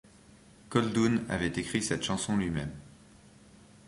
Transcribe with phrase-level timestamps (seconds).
[0.69, 2.73] Koldun avait écrit cette chanson lui-même.